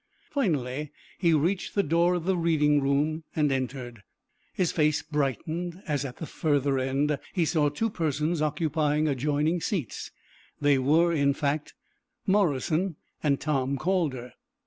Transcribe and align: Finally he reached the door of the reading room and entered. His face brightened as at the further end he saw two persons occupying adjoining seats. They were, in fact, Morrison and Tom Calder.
Finally 0.31 0.91
he 1.19 1.31
reached 1.31 1.75
the 1.75 1.83
door 1.83 2.15
of 2.15 2.25
the 2.25 2.35
reading 2.35 2.81
room 2.81 3.23
and 3.35 3.51
entered. 3.51 4.01
His 4.51 4.71
face 4.71 5.03
brightened 5.03 5.83
as 5.85 6.03
at 6.03 6.17
the 6.17 6.25
further 6.25 6.79
end 6.79 7.19
he 7.33 7.45
saw 7.45 7.69
two 7.69 7.91
persons 7.91 8.41
occupying 8.41 9.07
adjoining 9.07 9.61
seats. 9.61 10.09
They 10.59 10.79
were, 10.79 11.13
in 11.13 11.35
fact, 11.35 11.75
Morrison 12.25 12.95
and 13.21 13.39
Tom 13.39 13.77
Calder. 13.77 14.33